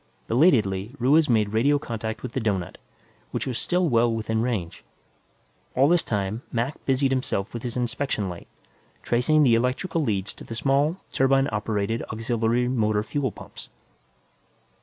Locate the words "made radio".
1.29-1.77